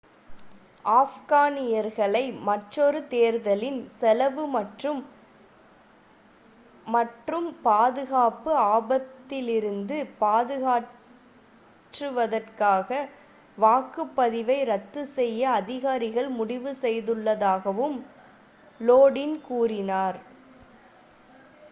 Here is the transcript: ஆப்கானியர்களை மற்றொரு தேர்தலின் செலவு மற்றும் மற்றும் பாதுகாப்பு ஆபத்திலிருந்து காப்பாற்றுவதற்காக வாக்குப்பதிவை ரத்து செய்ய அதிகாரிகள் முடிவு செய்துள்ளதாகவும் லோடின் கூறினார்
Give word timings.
ஆப்கானியர்களை 0.91 2.33
மற்றொரு 2.43 3.07
தேர்தலின் 3.07 3.87
செலவு 3.95 4.47
மற்றும் 4.53 5.07
மற்றும் 6.87 7.61
பாதுகாப்பு 7.61 8.71
ஆபத்திலிருந்து 8.71 10.07
காப்பாற்றுவதற்காக 10.15 13.07
வாக்குப்பதிவை 13.57 14.65
ரத்து 14.65 15.05
செய்ய 15.15 15.59
அதிகாரிகள் 15.59 16.29
முடிவு 16.39 16.73
செய்துள்ளதாகவும் 16.81 17.99
லோடின் 18.79 19.43
கூறினார் 19.43 20.19